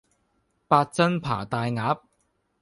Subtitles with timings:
[0.67, 2.01] 八珍扒大鴨